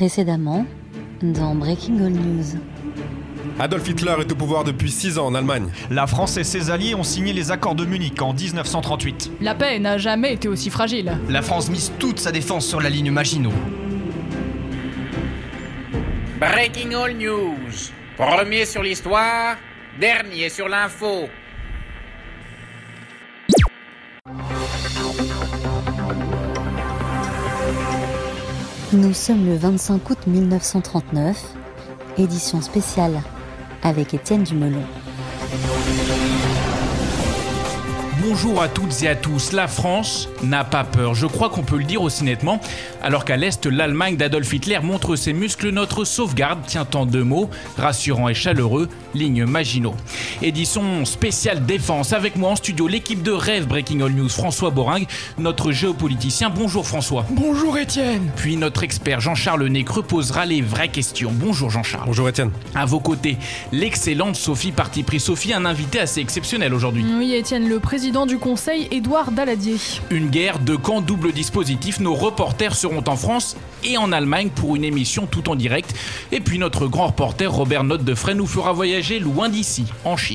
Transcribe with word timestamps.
Précédemment, 0.00 0.64
dans 1.20 1.54
Breaking 1.54 2.02
All 2.02 2.12
News. 2.12 2.58
Adolf 3.58 3.86
Hitler 3.86 4.14
est 4.20 4.32
au 4.32 4.34
pouvoir 4.34 4.64
depuis 4.64 4.90
6 4.90 5.18
ans 5.18 5.26
en 5.26 5.34
Allemagne. 5.34 5.68
La 5.90 6.06
France 6.06 6.38
et 6.38 6.44
ses 6.44 6.70
alliés 6.70 6.94
ont 6.94 7.02
signé 7.02 7.34
les 7.34 7.50
accords 7.50 7.74
de 7.74 7.84
Munich 7.84 8.22
en 8.22 8.32
1938. 8.32 9.32
La 9.42 9.54
paix 9.54 9.78
n'a 9.78 9.98
jamais 9.98 10.32
été 10.32 10.48
aussi 10.48 10.70
fragile. 10.70 11.18
La 11.28 11.42
France 11.42 11.68
mise 11.68 11.92
toute 11.98 12.18
sa 12.18 12.32
défense 12.32 12.66
sur 12.66 12.80
la 12.80 12.88
ligne 12.88 13.10
Maginot. 13.10 13.52
Breaking 16.40 16.92
All 16.92 17.18
News. 17.18 17.90
Premier 18.16 18.64
sur 18.64 18.82
l'histoire, 18.82 19.58
dernier 20.00 20.48
sur 20.48 20.70
l'info. 20.70 21.28
Nous 28.92 29.14
sommes 29.14 29.46
le 29.46 29.56
25 29.56 30.10
août 30.10 30.18
1939, 30.26 31.36
édition 32.18 32.60
spéciale 32.60 33.22
avec 33.84 34.14
Étienne 34.14 34.42
Dumelon. 34.42 34.82
Bonjour 38.20 38.60
à 38.60 38.68
toutes 38.68 39.02
et 39.04 39.08
à 39.08 39.14
tous. 39.14 39.52
La 39.52 39.68
France 39.68 40.28
n'a 40.42 40.64
pas 40.64 40.82
peur. 40.82 41.14
Je 41.14 41.26
crois 41.26 41.50
qu'on 41.50 41.62
peut 41.62 41.78
le 41.78 41.84
dire 41.84 42.02
aussi 42.02 42.24
nettement. 42.24 42.60
Alors 43.00 43.24
qu'à 43.24 43.36
l'Est, 43.36 43.64
l'Allemagne 43.66 44.16
d'Adolf 44.16 44.52
Hitler 44.52 44.80
montre 44.82 45.14
ses 45.14 45.32
muscles, 45.32 45.70
notre 45.70 46.04
sauvegarde 46.04 46.66
tient 46.66 46.86
en 46.94 47.06
deux 47.06 47.24
mots, 47.24 47.48
rassurant 47.78 48.28
et 48.28 48.34
chaleureux, 48.34 48.88
ligne 49.14 49.44
Maginot. 49.44 49.94
Édition 50.42 51.04
spéciale 51.04 51.66
défense. 51.66 52.14
Avec 52.14 52.36
moi 52.36 52.50
en 52.50 52.56
studio, 52.56 52.88
l'équipe 52.88 53.22
de 53.22 53.30
Rêve 53.30 53.66
Breaking 53.66 54.00
All 54.00 54.12
News, 54.12 54.30
François 54.30 54.70
Boring, 54.70 55.06
notre 55.38 55.70
géopoliticien. 55.70 56.48
Bonjour 56.48 56.86
François. 56.86 57.26
Bonjour 57.28 57.76
Étienne. 57.76 58.30
Puis 58.36 58.56
notre 58.56 58.82
expert 58.82 59.20
Jean-Charles 59.20 59.66
Nécreux 59.66 60.02
posera 60.02 60.46
les 60.46 60.62
vraies 60.62 60.88
questions. 60.88 61.30
Bonjour 61.30 61.68
Jean-Charles. 61.68 62.06
Bonjour 62.06 62.26
Étienne. 62.26 62.50
À 62.74 62.86
vos 62.86 63.00
côtés, 63.00 63.36
l'excellente 63.70 64.34
Sophie 64.34 64.72
Parti 64.72 65.02
Pris. 65.02 65.20
Sophie, 65.20 65.52
un 65.52 65.66
invité 65.66 66.00
assez 66.00 66.20
exceptionnel 66.20 66.72
aujourd'hui. 66.72 67.04
Oui, 67.18 67.34
Étienne, 67.34 67.68
le 67.68 67.78
président 67.78 68.24
du 68.24 68.38
conseil, 68.38 68.88
Édouard 68.90 69.32
Daladier. 69.32 69.76
Une 70.10 70.30
guerre 70.30 70.58
de 70.58 70.74
camps 70.74 71.02
double 71.02 71.32
dispositif. 71.32 72.00
Nos 72.00 72.14
reporters 72.14 72.74
seront 72.74 73.04
en 73.06 73.16
France 73.16 73.58
et 73.84 73.98
en 73.98 74.10
Allemagne 74.10 74.48
pour 74.48 74.74
une 74.76 74.84
émission 74.84 75.26
tout 75.26 75.50
en 75.50 75.54
direct. 75.54 75.94
Et 76.32 76.40
puis 76.40 76.58
notre 76.58 76.86
grand 76.86 77.08
reporter 77.08 77.52
Robert 77.52 77.84
Note 77.84 78.04
de 78.04 78.14
Fray 78.14 78.34
nous 78.34 78.46
fera 78.46 78.72
voyager 78.72 79.18
loin 79.18 79.50
d'ici, 79.50 79.84
en 80.04 80.16
Chine. 80.16 80.29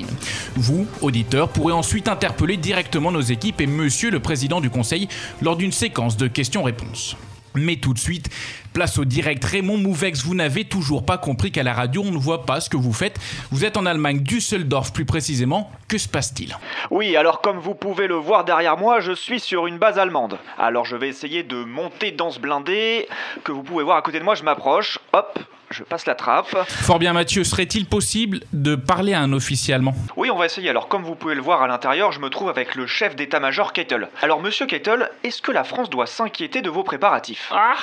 Vous, 0.55 0.87
auditeurs, 1.01 1.49
pourrez 1.49 1.73
ensuite 1.73 2.07
interpeller 2.07 2.57
directement 2.57 3.11
nos 3.11 3.21
équipes 3.21 3.61
et 3.61 3.67
monsieur 3.67 4.11
le 4.11 4.19
président 4.19 4.61
du 4.61 4.69
conseil 4.69 5.07
lors 5.41 5.55
d'une 5.55 5.71
séquence 5.71 6.17
de 6.17 6.27
questions-réponses. 6.27 7.15
Mais 7.55 7.77
tout 7.77 7.93
de 7.93 7.99
suite, 7.99 8.29
place 8.75 8.99
au 8.99 9.05
direct. 9.05 9.43
Raymond 9.45 9.77
Mouvex, 9.77 10.25
vous 10.25 10.35
n'avez 10.35 10.65
toujours 10.65 11.05
pas 11.05 11.17
compris 11.17 11.49
qu'à 11.49 11.63
la 11.63 11.73
radio, 11.73 12.03
on 12.05 12.11
ne 12.11 12.17
voit 12.17 12.45
pas 12.45 12.59
ce 12.59 12.69
que 12.69 12.75
vous 12.75 12.91
faites. 12.91 13.17
Vous 13.49 13.63
êtes 13.63 13.77
en 13.77 13.85
Allemagne, 13.85 14.19
Düsseldorf 14.19 14.91
plus 14.91 15.05
précisément. 15.05 15.71
Que 15.87 15.97
se 15.97 16.09
passe-t-il? 16.09 16.57
Oui, 16.91 17.15
alors 17.15 17.39
comme 17.39 17.57
vous 17.57 17.73
pouvez 17.73 18.07
le 18.07 18.15
voir 18.15 18.43
derrière 18.43 18.77
moi, 18.77 18.99
je 18.99 19.13
suis 19.13 19.39
sur 19.39 19.65
une 19.65 19.77
base 19.77 19.97
allemande. 19.97 20.37
Alors 20.57 20.83
je 20.83 20.97
vais 20.97 21.07
essayer 21.07 21.43
de 21.43 21.63
monter 21.63 22.11
dans 22.11 22.31
ce 22.31 22.39
blindé 22.39 23.07
que 23.45 23.53
vous 23.53 23.63
pouvez 23.63 23.85
voir 23.85 23.95
à 23.95 24.01
côté 24.01 24.19
de 24.19 24.25
moi. 24.25 24.35
Je 24.35 24.43
m'approche. 24.43 24.99
Hop, 25.13 25.39
je 25.69 25.83
passe 25.83 26.05
la 26.05 26.15
trappe. 26.15 26.55
Fort 26.67 26.99
bien 26.99 27.13
Mathieu, 27.13 27.43
serait-il 27.43 27.85
possible 27.85 28.41
de 28.51 28.75
parler 28.75 29.13
à 29.13 29.21
un 29.21 29.31
officier 29.31 29.73
allemand? 29.73 29.95
Oui, 30.15 30.29
on 30.29 30.37
va 30.37 30.47
essayer. 30.47 30.69
Alors 30.69 30.87
comme 30.89 31.03
vous 31.03 31.15
pouvez 31.15 31.35
le 31.35 31.41
voir 31.41 31.61
à 31.61 31.67
l'intérieur, 31.67 32.11
je 32.11 32.19
me 32.19 32.29
trouve 32.29 32.49
avec 32.49 32.75
le 32.75 32.87
chef 32.87 33.15
d'état-major 33.15 33.71
Kettel. 33.71 34.09
Alors 34.21 34.41
monsieur 34.41 34.65
Kettel, 34.65 35.09
est-ce 35.23 35.41
que 35.41 35.51
la 35.51 35.63
France 35.63 35.89
doit 35.89 36.07
s'inquiéter 36.07 36.61
de 36.61 36.69
vos 36.69 36.83
préparatifs? 36.83 37.51
Ah 37.51 37.75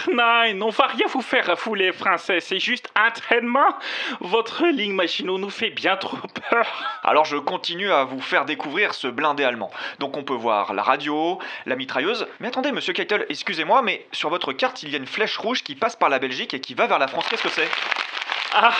non, 0.54 0.66
on 0.66 0.72
rien 0.86 1.06
vous 1.08 1.22
faire 1.22 1.58
fouler 1.58 1.92
français, 1.92 2.40
c'est 2.40 2.58
juste 2.58 2.88
entraînement. 2.98 3.76
Votre 4.20 4.66
ligne 4.66 4.92
Maginot 4.92 5.38
nous 5.38 5.50
fait 5.50 5.70
bien 5.70 5.96
trop 5.96 6.16
peur. 6.50 7.00
Alors 7.02 7.24
je 7.24 7.36
continue 7.36 7.90
à 7.90 8.04
vous 8.04 8.20
faire 8.20 8.44
découvrir 8.44 8.94
ce 8.94 9.08
blindé 9.08 9.44
allemand. 9.44 9.70
Donc 9.98 10.16
on 10.16 10.24
peut 10.24 10.34
voir 10.34 10.74
la 10.74 10.82
radio, 10.82 11.38
la 11.66 11.76
mitrailleuse. 11.76 12.26
Mais 12.40 12.48
attendez 12.48 12.72
monsieur 12.72 12.92
Kettel, 12.92 13.26
excusez-moi, 13.28 13.82
mais 13.82 14.06
sur 14.12 14.30
votre 14.30 14.52
carte 14.52 14.82
il 14.82 14.90
y 14.90 14.94
a 14.94 14.98
une 14.98 15.06
flèche 15.06 15.36
rouge 15.36 15.62
qui 15.62 15.74
passe 15.74 15.96
par 15.96 16.08
la 16.08 16.18
Belgique 16.18 16.54
et 16.54 16.60
qui 16.60 16.74
va 16.74 16.86
vers 16.86 16.98
la 16.98 17.08
France. 17.08 17.26
Qu'est-ce 17.28 17.42
que 17.42 17.48
c'est? 17.48 17.68
Ah 18.54 18.72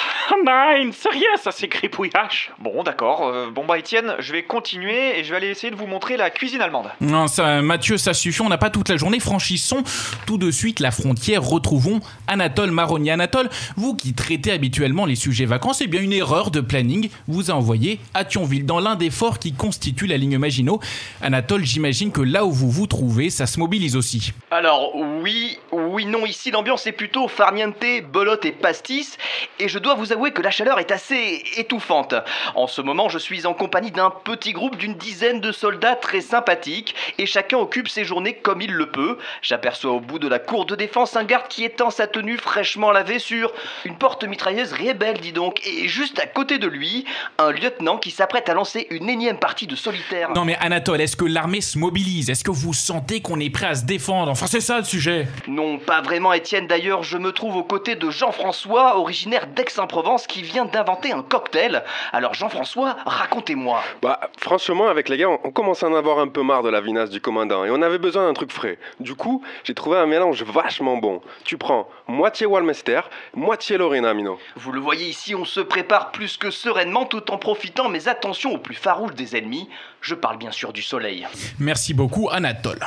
non, 0.45 0.91
c'est 0.93 1.11
rien, 1.11 1.37
ça 1.43 1.51
c'est 1.51 1.69
gripouillage. 1.69 2.51
Bon, 2.59 2.83
d'accord. 2.83 3.27
Euh, 3.27 3.51
bon, 3.51 3.65
bah, 3.65 3.79
Étienne, 3.79 4.15
je 4.19 4.33
vais 4.33 4.43
continuer 4.43 5.19
et 5.19 5.25
je 5.25 5.31
vais 5.31 5.37
aller 5.37 5.49
essayer 5.49 5.71
de 5.71 5.77
vous 5.77 5.87
montrer 5.87 6.19
la 6.19 6.29
cuisine 6.29 6.61
allemande. 6.61 6.91
Non, 7.01 7.27
ça, 7.27 7.63
Mathieu, 7.63 7.97
ça 7.97 8.13
suffit, 8.13 8.43
on 8.43 8.51
n'a 8.51 8.59
pas 8.59 8.69
toute 8.69 8.91
la 8.91 8.99
journée. 8.99 9.19
Franchissons 9.19 9.83
tout 10.27 10.37
de 10.37 10.51
suite 10.51 10.81
la 10.81 10.91
frontière. 10.91 11.43
Retrouvons 11.43 12.01
Anatole 12.27 12.71
Maroni. 12.71 13.11
Anatole, 13.11 13.49
vous 13.77 13.97
qui 13.97 14.13
traitez 14.13 14.53
habituellement 14.53 15.07
les 15.07 15.17
sujets 15.17 15.47
vacances, 15.47 15.81
eh 15.81 15.87
bien, 15.87 16.03
une 16.03 16.13
erreur 16.13 16.51
de 16.51 16.61
planning 16.61 17.09
vous 17.27 17.51
a 17.51 17.55
envoyé 17.55 17.99
à 18.13 18.25
Thionville, 18.25 18.67
dans 18.67 18.81
l'un 18.81 18.97
des 18.97 19.11
forts 19.11 19.39
qui 19.39 19.55
constitue 19.55 20.07
la 20.07 20.19
ligne 20.19 20.37
Maginot. 20.37 20.81
Anatole, 21.23 21.65
j'imagine 21.65 22.13
que 22.13 22.21
là 22.21 22.45
où 22.45 22.53
vous 22.53 22.71
vous 22.71 22.87
trouvez, 22.87 23.31
ça 23.31 23.47
se 23.47 23.59
mobilise 23.59 23.97
aussi. 23.97 24.33
Alors, 24.51 24.95
oui, 24.97 25.59
oui, 25.71 26.05
non, 26.05 26.27
ici 26.27 26.51
l'ambiance 26.51 26.87
est 26.87 26.93
plutôt 26.93 27.27
farniente, 27.29 27.85
belote 28.13 28.45
et 28.45 28.53
pastis, 28.53 29.17
et 29.63 29.69
je 29.69 29.79
dois 29.79 29.95
vous 29.95 30.13
avouer 30.13 30.33
que 30.33 30.43
la 30.43 30.51
chaleur 30.51 30.81
est 30.81 30.91
assez 30.91 31.43
étouffante. 31.57 32.15
En 32.57 32.67
ce 32.67 32.83
moment, 32.83 33.09
je 33.09 33.19
suis 33.19 33.47
en 33.47 33.55
compagnie 33.55 33.93
d'un 33.93 34.11
petit 34.11 34.53
groupe 34.53 34.77
d'une 34.77 34.95
dizaine 34.95 35.41
de 35.41 35.53
soldats 35.53 35.95
très 35.95 36.21
sympathiques, 36.21 36.97
et 37.19 37.27
chacun 37.27 37.59
occupe 37.59 37.89
ses 37.89 38.05
journées 38.05 38.35
comme 38.35 38.61
il 38.61 38.73
le 38.73 38.91
peut. 38.91 39.19
J'aperçois 39.41 39.93
au 39.93 40.01
bout 40.01 40.19
de 40.19 40.27
la 40.27 40.41
cour 40.41 40.67
de 40.67 40.75
défense 40.75 41.15
un 41.17 41.23
garde 41.23 41.47
qui 41.47 41.65
étend 41.65 41.91
sa 41.91 42.09
tenue 42.09 42.39
fraîchement 42.39 42.91
lavée 42.91 43.21
sur 43.21 43.53
une 43.85 43.97
porte 43.97 44.25
mitrailleuse 44.25 44.75
belle, 44.99 45.19
dis 45.21 45.33
donc, 45.33 45.61
et 45.65 45.87
juste 45.87 46.19
à 46.19 46.27
côté 46.27 46.59
de 46.59 46.67
lui, 46.67 47.05
un 47.39 47.53
lieutenant 47.53 47.99
qui 47.99 48.11
s'apprête 48.11 48.49
à 48.49 48.55
lancer 48.55 48.89
une 48.91 49.09
énième 49.09 49.39
partie 49.39 49.69
de 49.69 49.77
solitaire. 49.77 50.31
Non 50.35 50.45
mais 50.45 50.57
Anatole, 50.57 51.01
est-ce 51.01 51.17
que 51.17 51.25
l'armée 51.25 51.61
se 51.61 51.79
mobilise? 51.79 52.31
Est-ce 52.31 52.43
que 52.43 52.51
vous 52.51 52.75
sentez 52.75 53.21
qu'on 53.21 53.39
est 53.39 53.51
prêt 53.51 53.67
à 53.67 53.75
se 53.77 53.85
défendre? 53.85 54.33
Enfin 54.33 54.47
c'est 54.49 54.61
ça 54.61 54.79
le 54.79 54.85
sujet. 54.85 55.29
Non, 55.47 55.79
pas 55.79 56.01
vraiment 56.01 56.33
Étienne 56.33 56.67
d'ailleurs, 56.67 57.05
je 57.05 57.17
me 57.17 57.31
trouve 57.31 57.57
aux 57.57 57.63
côtés 57.63 57.95
de 57.95 58.11
Jean-François, 58.11 58.99
originaire 58.99 59.47
d'Aix-en-Provence, 59.55 60.27
qui 60.27 60.43
vient 60.43 60.65
d'inventer 60.65 61.13
un 61.13 61.23
cocktail. 61.23 61.85
Alors 62.13 62.35
Jean-François, 62.35 62.97
racontez-moi. 63.07 63.81
Bah, 64.03 64.21
franchement, 64.39 64.89
avec 64.89 65.09
les 65.09 65.17
gars, 65.17 65.29
on, 65.29 65.39
on 65.45 65.51
commence 65.51 65.83
à 65.83 65.89
en 65.89 65.95
avoir 65.95 66.19
un 66.19 66.29
peu 66.29 66.43
marre 66.43 66.63
de 66.63 66.69
la 66.71 66.81
vinasse 66.81 67.11
du 67.11 67.21
commandant 67.21 67.65
et 67.65 67.71
on 67.71 67.83
avait 67.83 67.99
besoin 67.99 68.27
d'un 68.27 68.35
truc 68.35 68.53
frais. 68.53 68.79
Du 69.01 69.15
coup, 69.15 69.43
j'ai 69.65 69.75
trouvé 69.75 69.99
un 69.99 70.07
mélange 70.07 70.43
vachement 70.43 70.97
bon. 70.97 71.21
Tu 71.45 71.59
prends 71.59 71.89
moitié 72.09 72.47
Walmester, 72.47 73.01
moitié 73.35 73.77
Lorena, 73.79 74.15
Mino. 74.15 74.39
Vous 74.57 74.73
le 74.73 74.81
voyez 74.81 75.07
ici, 75.07 75.35
on 75.35 75.45
se 75.45 75.61
prépare 75.61 76.13
plus 76.13 76.37
que 76.37 76.51
sereinement 76.51 77.05
tout 77.05 77.31
en 77.31 77.39
profitant, 77.39 77.89
mais 77.89 78.09
attention 78.09 78.53
aux 78.53 78.59
plus 78.59 78.75
farouches 78.75 79.15
des 79.15 79.37
ennemis. 79.37 79.69
Je 80.01 80.15
parle 80.15 80.39
bien 80.39 80.51
sûr 80.51 80.73
du 80.73 80.83
soleil. 80.83 81.27
Merci 81.59 81.95
beaucoup 81.95 82.29
Anatole. 82.31 82.81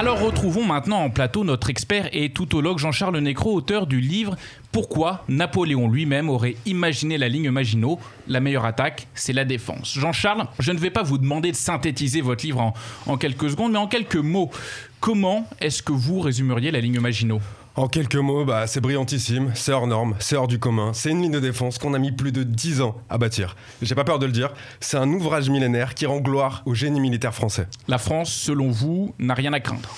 Alors 0.00 0.18
retrouvons 0.18 0.64
maintenant 0.64 1.02
en 1.02 1.10
plateau 1.10 1.44
notre 1.44 1.68
expert 1.68 2.08
et 2.12 2.30
toutologue 2.30 2.78
Jean-Charles 2.78 3.18
Nécro, 3.18 3.52
auteur 3.54 3.86
du 3.86 4.00
livre 4.00 4.34
Pourquoi 4.72 5.24
Napoléon 5.28 5.90
lui-même 5.90 6.30
aurait 6.30 6.56
imaginé 6.64 7.18
la 7.18 7.28
ligne 7.28 7.50
Maginot? 7.50 8.00
La 8.26 8.40
meilleure 8.40 8.64
attaque, 8.64 9.08
c'est 9.14 9.34
la 9.34 9.44
défense. 9.44 9.98
Jean-Charles, 9.98 10.46
je 10.58 10.72
ne 10.72 10.78
vais 10.78 10.88
pas 10.88 11.02
vous 11.02 11.18
demander 11.18 11.50
de 11.50 11.56
synthétiser 11.56 12.22
votre 12.22 12.46
livre 12.46 12.60
en, 12.60 12.74
en 13.06 13.18
quelques 13.18 13.50
secondes, 13.50 13.72
mais 13.72 13.78
en 13.78 13.88
quelques 13.88 14.16
mots. 14.16 14.50
Comment 15.00 15.46
est-ce 15.60 15.82
que 15.82 15.92
vous 15.92 16.20
résumeriez 16.20 16.70
la 16.70 16.80
ligne 16.80 16.98
Maginot? 16.98 17.40
En 17.76 17.86
quelques 17.86 18.16
mots, 18.16 18.44
bah, 18.44 18.66
c'est 18.66 18.80
brillantissime, 18.80 19.52
c'est 19.54 19.72
hors 19.72 19.86
norme, 19.86 20.16
c'est 20.18 20.34
hors 20.34 20.48
du 20.48 20.58
commun. 20.58 20.90
C'est 20.92 21.10
une 21.10 21.22
ligne 21.22 21.30
de 21.30 21.38
défense 21.38 21.78
qu'on 21.78 21.94
a 21.94 21.98
mis 22.00 22.10
plus 22.10 22.32
de 22.32 22.42
10 22.42 22.80
ans 22.80 22.96
à 23.08 23.16
bâtir. 23.16 23.54
J'ai 23.80 23.94
pas 23.94 24.02
peur 24.02 24.18
de 24.18 24.26
le 24.26 24.32
dire, 24.32 24.52
c'est 24.80 24.96
un 24.96 25.08
ouvrage 25.08 25.48
millénaire 25.48 25.94
qui 25.94 26.04
rend 26.04 26.18
gloire 26.18 26.62
au 26.66 26.74
génie 26.74 27.00
militaire 27.00 27.32
français. 27.32 27.68
La 27.86 27.98
France, 27.98 28.32
selon 28.32 28.70
vous, 28.70 29.14
n'a 29.20 29.34
rien 29.34 29.52
à 29.52 29.60
craindre? 29.60 29.88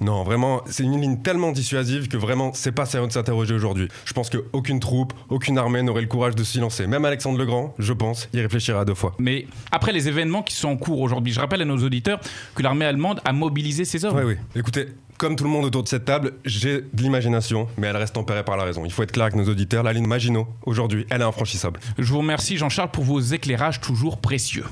Non, 0.00 0.22
vraiment, 0.22 0.62
c'est 0.66 0.84
une 0.84 0.98
ligne 1.00 1.18
tellement 1.18 1.52
dissuasive 1.52 2.08
que 2.08 2.16
vraiment, 2.16 2.52
c'est 2.54 2.72
pas 2.72 2.86
sérieux 2.86 3.08
de 3.08 3.12
s'interroger 3.12 3.52
aujourd'hui. 3.52 3.88
Je 4.04 4.12
pense 4.12 4.30
qu'aucune 4.30 4.80
troupe, 4.80 5.12
aucune 5.28 5.58
armée 5.58 5.82
n'aurait 5.82 6.02
le 6.02 6.06
courage 6.06 6.34
de 6.34 6.44
s'y 6.44 6.60
lancer. 6.60 6.86
Même 6.86 7.04
Alexandre 7.04 7.36
le 7.36 7.44
Grand, 7.44 7.74
je 7.78 7.92
pense, 7.92 8.28
y 8.32 8.40
réfléchira 8.40 8.84
deux 8.84 8.94
fois. 8.94 9.14
Mais 9.18 9.46
après 9.72 9.92
les 9.92 10.08
événements 10.08 10.42
qui 10.42 10.54
sont 10.54 10.68
en 10.68 10.76
cours 10.76 11.00
aujourd'hui, 11.00 11.32
je 11.32 11.40
rappelle 11.40 11.62
à 11.62 11.64
nos 11.64 11.78
auditeurs 11.78 12.20
que 12.54 12.62
l'armée 12.62 12.84
allemande 12.84 13.20
a 13.24 13.32
mobilisé 13.32 13.84
ses 13.84 14.04
hommes. 14.04 14.16
Oui, 14.16 14.22
oui. 14.24 14.36
Écoutez, 14.54 14.86
comme 15.18 15.34
tout 15.34 15.44
le 15.44 15.50
monde 15.50 15.64
autour 15.64 15.82
de 15.82 15.88
cette 15.88 16.04
table, 16.04 16.34
j'ai 16.44 16.80
de 16.80 17.02
l'imagination, 17.02 17.68
mais 17.76 17.88
elle 17.88 17.96
reste 17.96 18.14
tempérée 18.14 18.44
par 18.44 18.56
la 18.56 18.64
raison. 18.64 18.84
Il 18.84 18.92
faut 18.92 19.02
être 19.02 19.12
clair 19.12 19.26
avec 19.26 19.36
nos 19.36 19.50
auditeurs, 19.50 19.82
la 19.82 19.92
ligne 19.92 20.06
Maginot, 20.06 20.46
aujourd'hui, 20.64 21.06
elle 21.10 21.20
est 21.20 21.24
infranchissable. 21.24 21.80
Je 21.98 22.10
vous 22.10 22.18
remercie 22.18 22.56
Jean-Charles 22.56 22.90
pour 22.92 23.04
vos 23.04 23.20
éclairages 23.20 23.80
toujours 23.80 24.18
précieux. 24.18 24.64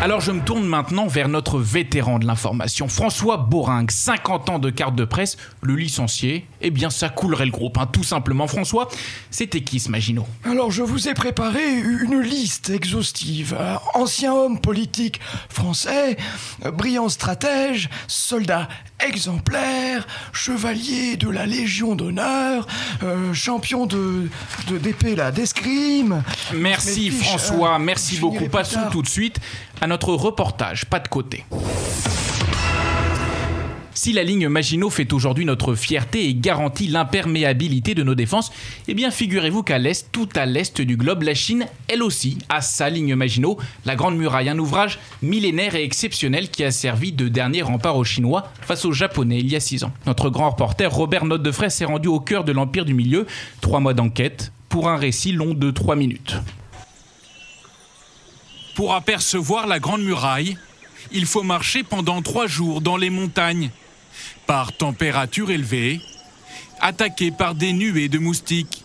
Alors 0.00 0.20
je 0.20 0.30
me 0.30 0.40
tourne 0.40 0.64
maintenant 0.64 1.08
vers 1.08 1.28
notre 1.28 1.58
vétéran 1.58 2.20
de 2.20 2.26
l'information, 2.26 2.86
François 2.86 3.36
Boring, 3.36 3.90
50 3.90 4.48
ans 4.48 4.58
de 4.60 4.70
carte 4.70 4.94
de 4.94 5.04
presse, 5.04 5.36
le 5.60 5.74
licencié, 5.74 6.46
eh 6.60 6.70
bien 6.70 6.88
ça 6.88 7.08
coulerait 7.08 7.46
le 7.46 7.50
groupe, 7.50 7.78
hein, 7.78 7.88
tout 7.92 8.04
simplement. 8.04 8.46
François, 8.46 8.88
c'était 9.32 9.60
qui 9.60 9.80
ce 9.80 9.90
Maginot? 9.90 10.24
Alors 10.44 10.70
je 10.70 10.84
vous 10.84 11.08
ai 11.08 11.14
préparé 11.14 11.64
une 11.80 12.20
liste 12.20 12.70
exhaustive. 12.70 13.56
Euh, 13.58 13.74
ancien 13.94 14.32
homme 14.32 14.60
politique 14.60 15.18
français, 15.48 16.16
euh, 16.64 16.70
brillant 16.70 17.08
stratège, 17.08 17.90
soldat 18.06 18.68
exemplaire, 19.04 20.06
chevalier 20.32 21.16
de 21.16 21.28
la 21.28 21.44
Légion 21.44 21.96
d'honneur, 21.96 22.66
euh, 23.02 23.34
champion 23.34 23.86
de 23.86 24.28
de- 24.68 24.78
d'épée 24.78 25.16
là, 25.16 25.32
d'escrime. 25.32 26.22
Merci 26.54 27.10
François, 27.10 27.78
merci 27.80 28.18
beaucoup. 28.18 28.48
Passons 28.48 28.80
tout 28.92 29.02
de 29.02 29.08
suite 29.08 29.40
à 29.80 29.86
notre 29.86 30.12
reportage, 30.14 30.86
pas 30.86 31.00
de 31.00 31.08
côté. 31.08 31.44
Si 33.98 34.12
la 34.12 34.22
ligne 34.22 34.48
Maginot 34.48 34.90
fait 34.90 35.12
aujourd'hui 35.12 35.44
notre 35.44 35.74
fierté 35.74 36.28
et 36.28 36.34
garantit 36.36 36.86
l'imperméabilité 36.86 37.96
de 37.96 38.04
nos 38.04 38.14
défenses, 38.14 38.52
eh 38.86 38.94
bien 38.94 39.10
figurez-vous 39.10 39.64
qu'à 39.64 39.78
l'est, 39.78 40.12
tout 40.12 40.28
à 40.36 40.46
l'est 40.46 40.80
du 40.80 40.96
globe, 40.96 41.24
la 41.24 41.34
Chine, 41.34 41.66
elle 41.88 42.04
aussi, 42.04 42.38
a 42.48 42.60
sa 42.60 42.90
ligne 42.90 43.16
Maginot, 43.16 43.58
la 43.84 43.96
Grande 43.96 44.16
Muraille, 44.16 44.50
un 44.50 44.58
ouvrage 44.60 45.00
millénaire 45.20 45.74
et 45.74 45.82
exceptionnel 45.82 46.48
qui 46.48 46.62
a 46.62 46.70
servi 46.70 47.10
de 47.10 47.26
dernier 47.26 47.62
rempart 47.62 47.96
aux 47.96 48.04
Chinois 48.04 48.52
face 48.60 48.84
aux 48.84 48.92
Japonais 48.92 49.40
il 49.40 49.50
y 49.50 49.56
a 49.56 49.60
six 49.60 49.82
ans. 49.82 49.90
Notre 50.06 50.30
grand 50.30 50.50
reporter 50.50 50.92
Robert 50.92 51.24
Note 51.24 51.42
de 51.42 51.50
s'est 51.68 51.84
rendu 51.84 52.06
au 52.06 52.20
cœur 52.20 52.44
de 52.44 52.52
l'Empire 52.52 52.84
du 52.84 52.94
Milieu, 52.94 53.26
trois 53.60 53.80
mois 53.80 53.94
d'enquête, 53.94 54.52
pour 54.68 54.88
un 54.88 54.96
récit 54.96 55.32
long 55.32 55.54
de 55.54 55.72
trois 55.72 55.96
minutes. 55.96 56.36
Pour 58.78 58.94
apercevoir 58.94 59.66
la 59.66 59.80
Grande 59.80 60.04
Muraille, 60.04 60.56
il 61.10 61.26
faut 61.26 61.42
marcher 61.42 61.82
pendant 61.82 62.22
trois 62.22 62.46
jours 62.46 62.80
dans 62.80 62.96
les 62.96 63.10
montagnes, 63.10 63.72
par 64.46 64.72
température 64.72 65.50
élevée, 65.50 66.00
attaqué 66.80 67.32
par 67.32 67.56
des 67.56 67.72
nuées 67.72 68.08
de 68.08 68.20
moustiques. 68.20 68.84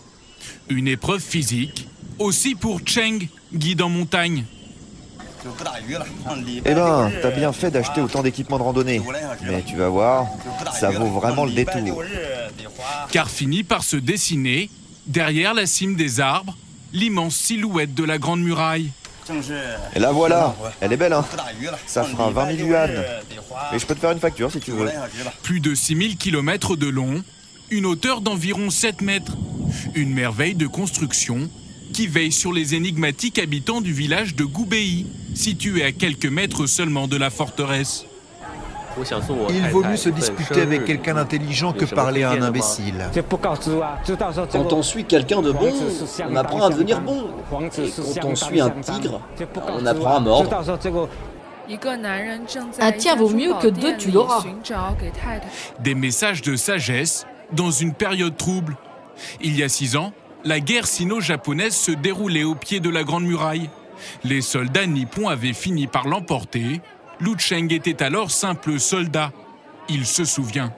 Une 0.68 0.88
épreuve 0.88 1.22
physique, 1.22 1.88
aussi 2.18 2.56
pour 2.56 2.80
Cheng, 2.84 3.28
guide 3.54 3.84
en 3.84 3.90
montagne. 3.90 4.46
Eh 6.66 6.74
ben, 6.74 7.12
t'as 7.22 7.30
bien 7.30 7.54
fait 7.54 7.70
d'acheter 7.70 8.02
autant 8.02 8.24
d'équipements 8.24 8.58
de 8.58 8.64
randonnée. 8.64 9.00
Mais 9.44 9.62
tu 9.62 9.76
vas 9.76 9.90
voir, 9.90 10.26
ça 10.74 10.90
vaut 10.90 11.12
vraiment 11.12 11.46
le 11.46 11.52
détour. 11.52 12.02
Car 13.12 13.30
finit 13.30 13.64
par 13.64 13.84
se 13.84 13.98
dessiner, 13.98 14.72
derrière 15.06 15.54
la 15.54 15.68
cime 15.68 15.96
des 15.96 16.20
arbres, 16.20 16.58
l'immense 16.94 17.36
silhouette 17.36 17.94
de 17.94 18.04
la 18.04 18.18
Grande 18.18 18.42
Muraille. 18.42 18.90
Et 19.96 20.00
la 20.00 20.12
voilà, 20.12 20.56
elle 20.82 20.94
est 20.94 20.98
belle, 20.98 21.14
hein 21.14 21.26
Ça 21.86 22.04
fera 22.04 22.30
20 22.30 22.58
000 22.58 22.70
yuan. 22.70 22.92
Et 23.74 23.80
je 23.80 23.86
peux 23.86 23.96
te 23.96 24.00
faire 24.00 24.12
une 24.12 24.20
facture 24.20 24.52
si 24.52 24.60
tu 24.60 24.72
veux. 24.72 24.90
Plus 25.44 25.60
de 25.60 25.76
6000 25.76 26.18
km 26.18 26.76
de 26.76 26.88
long, 26.88 27.24
une 27.70 27.86
hauteur 27.86 28.22
d'environ 28.22 28.70
7 28.70 29.02
mètres. 29.02 29.34
Une 29.96 30.14
merveille 30.14 30.56
de 30.56 30.68
construction 30.68 31.50
qui 31.94 32.08
veille 32.08 32.32
sur 32.32 32.54
les 32.54 32.76
énigmatiques 32.76 33.40
habitants 33.40 33.82
du 33.82 33.94
village 33.94 34.36
de 34.36 34.44
Goubei, 34.44 35.06
situé 35.36 35.84
à 35.84 35.92
quelques 35.92 36.26
mètres 36.26 36.66
seulement 36.68 37.08
de 37.08 37.18
la 37.18 37.30
forteresse. 37.30 38.06
Il 39.50 39.70
vaut 39.70 39.84
mieux 39.84 39.98
se 39.98 40.10
disputer 40.10 40.62
avec 40.62 40.86
quelqu'un 40.86 41.16
d'intelligent 41.16 41.74
que 41.74 41.86
parler 41.86 42.24
à 42.24 42.32
un 42.32 42.42
imbécile. 42.42 43.06
Quand 44.52 44.74
on 44.74 44.84
suit 44.84 45.06
quelqu'un 45.06 45.42
de 45.42 45.52
bon, 45.52 45.72
on 46.30 46.36
apprend 46.36 46.64
à 46.66 46.70
devenir 46.70 47.02
bon. 47.02 47.28
Et 47.78 48.20
quand 48.20 48.28
on 48.30 48.36
suit 48.36 48.62
un 48.62 48.70
tigre, 48.70 49.22
on 49.70 49.86
apprend 49.86 50.16
à 50.16 50.20
mordre. 50.20 50.50
Un 52.80 52.92
tien 52.92 53.16
vaut 53.16 53.30
mieux 53.30 53.54
que 53.62 53.68
deux, 53.68 53.96
tu 53.98 54.12
l'auras. 54.12 54.44
Des 55.80 55.96
messages 55.96 56.42
de 56.42 56.56
sagesse 56.56 57.26
dans 57.52 57.72
une 57.72 57.94
période 57.94 58.36
trouble. 58.36 58.76
Il 59.42 59.58
y 59.58 59.64
a 59.64 59.70
six 59.70 59.96
ans, 59.96 60.12
la 60.44 60.60
guerre 60.60 60.88
sino-japonaise 60.88 61.76
se 61.76 61.92
déroulait 61.92 62.44
au 62.44 62.56
pied 62.56 62.80
de 62.80 62.90
la 62.90 63.04
Grande 63.04 63.24
Muraille. 63.24 63.70
Les 64.24 64.42
soldats 64.42 64.86
nippons 64.86 65.30
avaient 65.30 65.54
fini 65.54 65.88
par 65.88 66.08
l'emporter. 66.08 66.82
Lu 67.20 67.36
Cheng 67.38 67.72
était 67.72 68.04
alors 68.04 68.32
simple 68.32 68.80
soldat. 68.80 69.32
Il 69.90 70.06
se 70.06 70.26
souvient. 70.26 70.72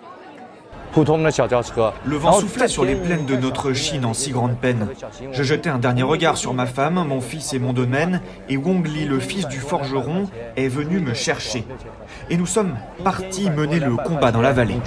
Le 2.06 2.16
vent 2.16 2.40
soufflait 2.40 2.68
sur 2.70 2.86
les 2.86 2.96
plaines 2.96 3.26
de 3.26 3.36
notre 3.36 3.74
Chine 3.74 4.06
en 4.06 4.14
si 4.14 4.32
grande 4.32 4.58
peine. 4.58 4.88
Je 5.32 5.44
jetai 5.44 5.70
un 5.70 5.78
dernier 5.78 6.04
regard 6.04 6.38
sur 6.38 6.54
ma 6.54 6.66
femme, 6.66 7.06
mon 7.08 7.20
fils 7.20 7.54
et 7.54 7.60
mon 7.60 7.74
domaine, 7.74 8.22
et 8.48 8.56
Wong 8.56 8.88
Li, 8.88 9.06
le 9.06 9.20
fils 9.20 9.48
du 9.48 9.60
forgeron, 9.60 10.30
est 10.56 10.70
venu 10.70 11.00
me 11.00 11.14
chercher. 11.14 11.66
Et 12.30 12.38
nous 12.38 12.46
sommes 12.46 12.78
partis 13.04 13.50
mener 13.50 13.80
le 13.80 13.98
combat 13.98 14.32
dans 14.32 14.42
la 14.42 14.54
vallée. 14.54 14.78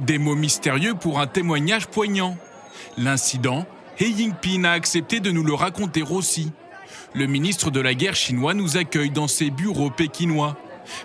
Des 0.00 0.18
mots 0.18 0.34
mystérieux 0.34 0.94
pour 0.94 1.18
un 1.18 1.26
témoignage 1.26 1.86
poignant. 1.86 2.36
L'incident, 2.98 3.64
He 3.98 4.10
Yingpin 4.10 4.64
a 4.64 4.72
accepté 4.72 5.20
de 5.20 5.30
nous 5.30 5.44
le 5.44 5.54
raconter 5.54 6.02
aussi. 6.02 6.52
Le 7.12 7.26
ministre 7.26 7.70
de 7.70 7.80
la 7.80 7.94
guerre 7.94 8.14
chinois 8.14 8.54
nous 8.54 8.76
accueille 8.76 9.10
dans 9.10 9.26
ses 9.26 9.50
bureaux 9.50 9.90
pékinois. 9.90 10.56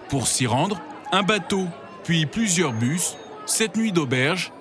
Pour 0.08 0.28
s'y 0.28 0.46
rendre, 0.46 0.80
un 1.12 1.24
bateau, 1.24 1.66
puis 2.04 2.28
plusieurs 2.28 2.74
bus, 2.74 3.18
sept 3.48 3.76
nuits 3.76 3.92
d'auberge 3.92 4.52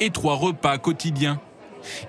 et 0.00 0.10
trois 0.10 0.34
repas 0.34 0.78
quotidiens. 0.78 1.40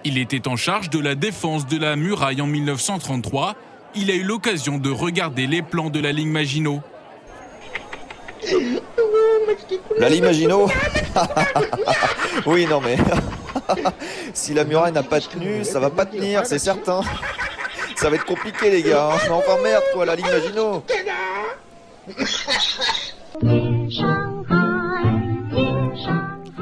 Il 0.06 0.18
était 0.18 0.48
en 0.48 0.56
charge 0.56 0.90
de 0.90 1.00
la 1.00 1.16
défense 1.16 1.68
de 1.68 1.78
la 1.78 1.98
muraille 1.98 2.42
en 2.42 2.48
1933. 2.48 3.56
Il 3.96 4.10
a 4.12 4.16
eu 4.16 4.24
l'occasion 4.24 4.78
de 4.78 4.90
regarder 4.90 5.46
les 5.46 5.62
plans 5.62 5.90
de 5.90 6.00
la 6.00 6.14
ligne 6.14 6.32
Maginot. 6.32 6.82
La 9.98 10.10
ligne 10.10 10.24
Maginot 10.24 10.70
Oui, 12.46 12.66
non 12.66 12.80
mais... 12.80 12.98
si 14.34 14.54
la 14.54 14.64
muraille 14.64 14.94
n'a 14.94 15.04
pas 15.04 15.20
tenu, 15.20 15.64
ça 15.66 15.80
va 15.80 15.90
pas 15.90 16.06
tenir, 16.06 16.46
c'est 16.46 16.60
certain. 16.60 17.02
Ça 17.96 18.10
va 18.10 18.16
être 18.18 18.26
compliqué 18.26 18.70
les 18.70 18.84
gars. 18.84 19.10
hein. 19.14 19.18
Mais 19.24 19.32
enfin 19.32 19.58
merde 19.64 19.84
quoi, 19.94 20.06
la 20.06 20.16
ligne 20.16 20.28
Maginot 20.28 20.84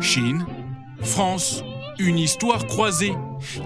Chine, 0.01 0.45
France, 1.01 1.63
une 1.99 2.17
histoire 2.17 2.65
croisée 2.67 3.13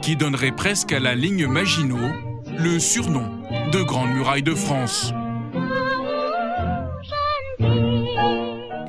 qui 0.02 0.16
donnerait 0.16 0.52
presque 0.52 0.92
à 0.92 1.00
la 1.00 1.16
ligne 1.16 1.48
Maginot 1.48 2.12
le 2.58 2.80
surnom 2.80 3.30
de 3.72 3.82
Grande 3.82 4.10
Muraille 4.12 4.44
de 4.44 4.54
France. 4.56 5.14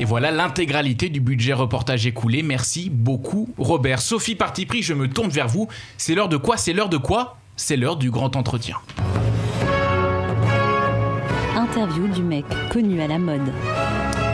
Et 0.00 0.04
voilà 0.04 0.30
l'intégralité 0.30 1.08
du 1.08 1.20
budget 1.20 1.52
reportage 1.54 2.06
écoulé. 2.06 2.42
Merci 2.42 2.88
beaucoup, 2.90 3.48
Robert. 3.58 4.00
Sophie 4.00 4.36
Parti 4.36 4.64
pris, 4.64 4.82
je 4.82 4.94
me 4.94 5.08
tourne 5.08 5.30
vers 5.30 5.48
vous. 5.48 5.68
C'est 5.96 6.14
l'heure 6.14 6.28
de 6.28 6.36
quoi? 6.36 6.56
C'est 6.56 6.72
l'heure 6.72 6.88
de 6.88 6.98
quoi? 6.98 7.36
C'est 7.60 7.76
l'heure 7.76 7.96
du 7.96 8.12
grand 8.12 8.36
entretien. 8.36 8.76
Interview 11.56 12.06
du 12.06 12.22
mec 12.22 12.44
connu 12.70 13.02
à 13.02 13.08
la 13.08 13.18
mode. 13.18 13.52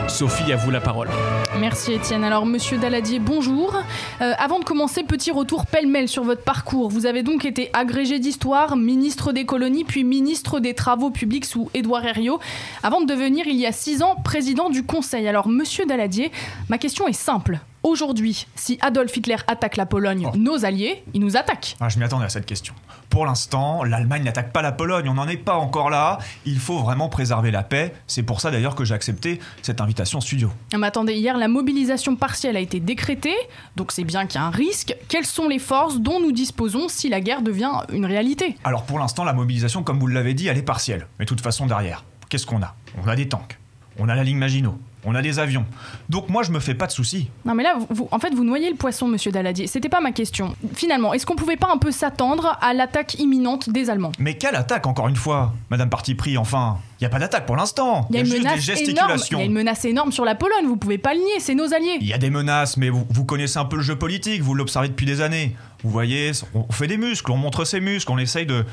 Sophie, 0.07 0.53
à 0.53 0.55
vous 0.55 0.69
la 0.69 0.79
parole. 0.79 1.09
Merci 1.59 1.93
Étienne. 1.93 2.23
Alors 2.23 2.45
Monsieur 2.45 2.77
Daladier, 2.77 3.17
bonjour. 3.17 3.75
Euh, 4.21 4.33
avant 4.37 4.59
de 4.59 4.63
commencer, 4.63 5.01
petit 5.01 5.31
retour 5.31 5.65
pêle-mêle 5.65 6.07
sur 6.07 6.23
votre 6.23 6.43
parcours. 6.43 6.89
Vous 6.89 7.07
avez 7.07 7.23
donc 7.23 7.45
été 7.45 7.71
agrégé 7.73 8.19
d'histoire, 8.19 8.77
ministre 8.77 9.31
des 9.31 9.45
colonies, 9.45 9.85
puis 9.85 10.03
ministre 10.03 10.59
des 10.59 10.75
travaux 10.75 11.09
publics 11.09 11.45
sous 11.45 11.71
Édouard 11.73 12.05
Herriot, 12.05 12.39
avant 12.83 13.01
de 13.01 13.07
devenir 13.07 13.47
il 13.47 13.55
y 13.55 13.65
a 13.65 13.71
six 13.71 14.03
ans 14.03 14.17
président 14.23 14.69
du 14.69 14.85
Conseil. 14.85 15.27
Alors 15.27 15.47
Monsieur 15.47 15.87
Daladier, 15.87 16.31
ma 16.69 16.77
question 16.77 17.07
est 17.07 17.13
simple. 17.13 17.59
Aujourd'hui, 17.85 18.47
si 18.55 18.79
Adolf 18.81 19.15
Hitler 19.15 19.35
attaque 19.45 19.77
la 19.77 19.85
Pologne, 19.85 20.27
nos 20.35 20.65
alliés, 20.65 21.03
ils 21.13 21.21
nous 21.21 21.37
attaquent. 21.37 21.75
Ah, 21.79 21.87
je 21.87 21.99
m'y 21.99 22.03
attendais 22.03 22.25
à 22.25 22.29
cette 22.29 22.47
question. 22.47 22.73
Pour 23.11 23.27
l'instant, 23.27 23.83
l'Allemagne 23.83 24.23
n'attaque 24.23 24.51
pas 24.51 24.63
la 24.63 24.71
Pologne, 24.71 25.07
on 25.07 25.13
n'en 25.13 25.27
est 25.27 25.37
pas 25.37 25.53
encore 25.53 25.91
là. 25.91 26.17
Il 26.47 26.57
faut 26.57 26.79
vraiment 26.79 27.09
préserver 27.09 27.51
la 27.51 27.61
paix. 27.61 27.93
C'est 28.07 28.23
pour 28.23 28.41
ça 28.41 28.49
d'ailleurs 28.49 28.73
que 28.73 28.85
j'ai 28.85 28.95
accepté 28.95 29.39
cette 29.61 29.81
invitation 29.81 30.19
studio. 30.19 30.49
Ah, 30.73 30.79
Mais 30.79 30.87
attendez, 30.87 31.13
hier, 31.13 31.37
la 31.37 31.47
mobilisation 31.47 32.15
partielle 32.15 32.57
a 32.57 32.59
été 32.59 32.79
décrétée, 32.79 33.35
donc 33.75 33.91
c'est 33.91 34.03
bien 34.03 34.25
qu'il 34.25 34.41
y 34.41 34.43
a 34.43 34.47
un 34.47 34.49
risque. 34.49 34.95
Quelles 35.07 35.27
sont 35.27 35.47
les 35.47 35.59
forces 35.59 35.99
dont 35.99 36.19
nous 36.19 36.31
disposons 36.31 36.87
si 36.89 37.07
la 37.07 37.21
guerre 37.21 37.43
devient 37.43 37.69
une 37.93 38.07
réalité? 38.07 38.57
Alors 38.63 38.81
pour 38.85 38.97
l'instant, 38.97 39.23
la 39.23 39.33
mobilisation, 39.33 39.83
comme 39.83 39.99
vous 39.99 40.07
l'avez 40.07 40.33
dit, 40.33 40.47
elle 40.47 40.57
est 40.57 40.63
partielle. 40.63 41.05
Mais 41.19 41.25
de 41.25 41.29
toute 41.29 41.41
façon, 41.41 41.67
derrière, 41.67 42.03
qu'est-ce 42.29 42.47
qu'on 42.47 42.63
a? 42.63 42.73
On 43.03 43.07
a 43.07 43.15
des 43.15 43.29
tanks, 43.29 43.59
on 43.99 44.09
a 44.09 44.15
la 44.15 44.23
ligne 44.23 44.37
Maginot, 44.37 44.77
on 45.05 45.15
a 45.15 45.21
des 45.21 45.39
avions. 45.39 45.65
Donc 46.09 46.29
moi, 46.29 46.43
je 46.43 46.51
me 46.51 46.59
fais 46.59 46.73
pas 46.73 46.87
de 46.87 46.91
soucis. 46.91 47.29
Non 47.45 47.53
mais 47.55 47.63
là, 47.63 47.75
vous- 47.89 48.07
en 48.11 48.19
fait, 48.19 48.33
vous 48.33 48.43
noyez 48.43 48.69
le 48.69 48.75
poisson, 48.75 49.07
monsieur 49.07 49.31
Daladier. 49.31 49.67
C'était 49.67 49.89
pas 49.89 50.01
ma 50.01 50.11
question. 50.11 50.55
Finalement, 50.73 51.13
est-ce 51.13 51.25
qu'on 51.25 51.35
pouvait 51.35 51.57
pas 51.57 51.69
un 51.73 51.77
peu 51.77 51.91
s'attendre 51.91 52.57
à 52.61 52.73
l'attaque 52.73 53.15
imminente 53.19 53.69
des 53.69 53.89
Allemands? 53.89 54.11
Mais 54.19 54.35
quelle 54.35 54.55
attaque, 54.55 54.87
encore 54.87 55.07
une 55.07 55.15
fois? 55.15 55.53
Madame 55.69 55.89
Parti 55.89 56.15
pris, 56.15 56.37
enfin 56.37 56.77
Il 56.99 57.03
n'y 57.03 57.07
a 57.07 57.09
pas 57.09 57.19
d'attaque 57.19 57.45
pour 57.45 57.55
l'instant. 57.55 58.07
Il 58.09 58.15
y 58.15 58.17
a 58.17 58.21
une 58.21 58.25
juste 58.25 58.37
des 58.37 58.43
menace 58.43 58.67
énorme. 58.67 58.77
Il 58.79 58.85
gesticulations. 58.85 59.39
y 59.39 59.41
a 59.41 59.45
une 59.45 59.53
menace 59.53 59.85
énorme 59.85 60.11
sur 60.11 60.25
la 60.25 60.33
Pologne. 60.35 60.65
Vous 60.65 60.77
pouvez 60.77 60.97
pas 60.97 61.13
le 61.13 61.19
nier. 61.19 61.39
C'est 61.39 61.55
nos 61.55 61.73
alliés. 61.73 61.97
Il 62.01 62.07
y 62.07 62.13
a 62.13 62.17
des 62.17 62.29
menaces, 62.29 62.77
mais 62.77 62.89
vous, 62.89 63.05
vous 63.09 63.25
connaissez 63.25 63.59
un 63.59 63.65
peu 63.65 63.75
le 63.75 63.81
jeu 63.83 63.95
politique, 63.97 64.41
vous 64.41 64.55
l'observez 64.55 64.87
depuis 64.87 65.05
des 65.05 65.21
années. 65.21 65.55
Vous 65.83 65.89
voyez, 65.91 66.31
on 66.55 66.71
fait 66.71 66.87
des 66.87 66.97
muscles, 66.97 67.29
on 67.31 67.37
montre 67.37 67.63
ses 67.65 67.79
muscles, 67.79 68.11
on 68.11 68.17
essaye 68.17 68.45
de, 68.47 68.65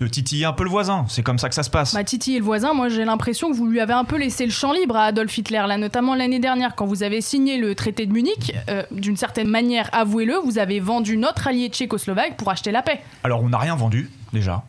de 0.00 0.06
titiller 0.08 0.46
un 0.46 0.52
peu 0.52 0.64
le 0.64 0.70
voisin. 0.70 1.04
C'est 1.08 1.22
comme 1.22 1.38
ça 1.38 1.48
que 1.48 1.54
ça 1.54 1.62
se 1.62 1.70
passe. 1.70 1.94
Bah 1.94 2.02
Titi 2.04 2.34
et 2.34 2.38
le 2.38 2.44
voisin, 2.44 2.72
moi 2.72 2.88
j'ai 2.88 3.04
l'impression 3.04 3.50
que 3.50 3.56
vous 3.56 3.66
lui 3.66 3.80
avez 3.80 3.92
un 3.92 4.04
peu 4.04 4.16
laissé 4.16 4.46
le 4.46 4.50
champ 4.50 4.72
libre 4.72 4.96
à 4.96 5.04
Adolf 5.04 5.36
Hitler, 5.36 5.62
là, 5.68 5.76
notamment 5.76 6.14
l'année 6.14 6.38
dernière 6.38 6.74
quand 6.74 6.86
vous 6.86 7.02
avez 7.02 7.20
signé 7.20 7.58
le 7.58 7.74
traité 7.74 8.06
de 8.06 8.12
Munich. 8.12 8.54
euh, 8.68 8.82
D'une 8.90 9.16
certaine 9.16 9.48
manière, 9.48 9.90
avouez-le, 9.92 10.36
vous 10.44 10.58
avez 10.58 10.80
vendu 10.80 11.16
notre 11.18 11.46
allié 11.48 11.68
tchécoslovaque 11.68 12.36
pour 12.36 12.50
acheter 12.50 12.70
la 12.72 12.82
paix. 12.82 13.00
Alors 13.24 13.42
on 13.42 13.50
n'a 13.50 13.58
rien 13.58 13.76
vendu, 13.76 14.10
déjà. 14.32 14.62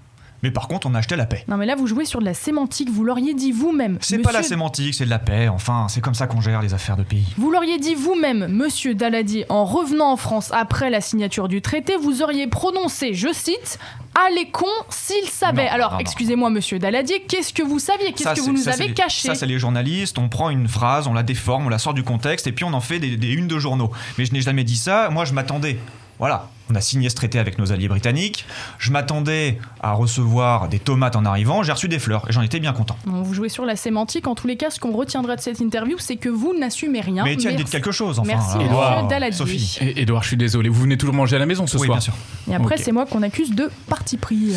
Mais 0.43 0.49
par 0.49 0.67
contre, 0.67 0.87
on 0.87 0.95
a 0.95 0.97
acheté 0.97 1.15
la 1.15 1.27
paix. 1.27 1.45
Non 1.47 1.55
mais 1.55 1.67
là 1.67 1.75
vous 1.75 1.85
jouez 1.85 2.03
sur 2.03 2.19
de 2.19 2.25
la 2.25 2.33
sémantique, 2.33 2.89
vous 2.89 3.03
l'auriez 3.03 3.35
dit 3.35 3.51
vous-même. 3.51 3.99
C'est 4.01 4.17
pas 4.17 4.31
la 4.31 4.41
sémantique, 4.41 4.95
c'est 4.95 5.05
de 5.05 5.09
la 5.11 5.19
paix. 5.19 5.47
Enfin, 5.47 5.85
c'est 5.87 6.01
comme 6.01 6.15
ça 6.15 6.25
qu'on 6.25 6.41
gère 6.41 6.63
les 6.63 6.73
affaires 6.73 6.97
de 6.97 7.03
pays. 7.03 7.27
Vous 7.37 7.51
l'auriez 7.51 7.77
dit 7.77 7.93
vous-même, 7.93 8.47
monsieur 8.47 8.95
Daladier, 8.95 9.45
en 9.49 9.65
revenant 9.65 10.11
en 10.11 10.17
France 10.17 10.49
après 10.51 10.89
la 10.89 10.99
signature 10.99 11.47
du 11.47 11.61
traité, 11.61 11.93
vous 11.95 12.23
auriez 12.23 12.47
prononcé, 12.47 13.13
je 13.13 13.31
cite, 13.31 13.77
Ah 14.13 14.27
les 14.35 14.49
cons 14.49 14.65
s'ils 14.89 15.29
savaient. 15.29 15.65
Non, 15.65 15.71
Alors, 15.71 15.97
excusez-moi, 15.99 16.49
monsieur 16.49 16.79
Daladier, 16.79 17.21
qu'est-ce 17.27 17.53
que 17.53 17.63
vous 17.63 17.79
saviez? 17.79 18.11
Qu'est-ce 18.11 18.33
que 18.35 18.41
vous 18.41 18.51
nous 18.53 18.57
ça, 18.63 18.73
avez 18.73 18.93
caché? 18.93 19.27
Ça, 19.27 19.35
c'est 19.35 19.45
les 19.45 19.57
journalistes. 19.59 20.17
On 20.17 20.27
prend 20.27 20.49
une 20.49 20.67
phrase, 20.67 21.07
on 21.07 21.13
la 21.13 21.23
déforme, 21.23 21.65
on 21.67 21.69
la 21.69 21.79
sort 21.79 21.93
du 21.93 22.03
contexte 22.03 22.45
et 22.47 22.51
puis 22.51 22.65
on 22.65 22.73
en 22.73 22.81
fait 22.81 22.99
des, 22.99 23.15
des 23.15 23.29
unes 23.29 23.47
de 23.47 23.57
journaux. 23.59 23.91
Mais 24.17 24.25
je 24.25 24.33
n'ai 24.33 24.41
jamais 24.41 24.63
dit 24.63 24.77
ça. 24.77 25.09
Moi, 25.09 25.25
je 25.25 25.33
m'attendais. 25.33 25.79
Voilà. 26.19 26.49
On 26.71 26.75
a 26.75 26.81
signé 26.81 27.09
ce 27.09 27.15
traité 27.15 27.37
avec 27.37 27.59
nos 27.59 27.73
alliés 27.73 27.89
britanniques. 27.89 28.45
Je 28.79 28.91
m'attendais 28.91 29.57
à 29.81 29.91
recevoir 29.91 30.69
des 30.69 30.79
tomates 30.79 31.17
en 31.17 31.25
arrivant. 31.25 31.63
J'ai 31.63 31.73
reçu 31.73 31.89
des 31.89 31.99
fleurs 31.99 32.25
et 32.29 32.31
j'en 32.31 32.41
étais 32.41 32.61
bien 32.61 32.71
content. 32.71 32.95
Bon, 33.05 33.21
vous 33.21 33.33
jouez 33.33 33.49
sur 33.49 33.65
la 33.65 33.75
sémantique. 33.75 34.25
En 34.27 34.35
tous 34.35 34.47
les 34.47 34.55
cas, 34.55 34.69
ce 34.69 34.79
qu'on 34.79 34.93
retiendra 34.93 35.35
de 35.35 35.41
cette 35.41 35.59
interview, 35.59 35.97
c'est 35.99 36.15
que 36.15 36.29
vous 36.29 36.53
n'assumez 36.57 37.01
rien. 37.01 37.25
Mais 37.25 37.35
tiens, 37.35 37.49
Merci. 37.51 37.65
dites 37.65 37.71
quelque 37.73 37.91
chose. 37.91 38.19
Enfin, 38.19 38.27
Merci, 38.35 38.55
alors, 38.57 38.91
monsieur 38.95 39.07
Daladier. 39.09 39.37
Sophie. 39.37 39.77
Et- 39.81 40.01
Edouard, 40.03 40.23
je 40.23 40.29
suis 40.29 40.37
désolé, 40.37 40.69
vous 40.69 40.81
venez 40.81 40.97
toujours 40.97 41.13
manger 41.15 41.35
à 41.35 41.39
la 41.39 41.45
maison 41.45 41.67
ce 41.67 41.77
Oui, 41.77 41.87
soir 41.87 41.97
bien 41.97 42.01
sûr. 42.01 42.13
Et 42.49 42.55
après, 42.55 42.77
c'est 42.77 42.93
moi 42.93 43.05
qu'on 43.05 43.21
accuse 43.21 43.51
de 43.53 43.69
parti 43.89 44.15
pris. 44.15 44.53